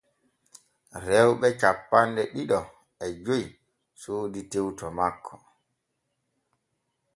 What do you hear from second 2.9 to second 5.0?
e joy soodi tew to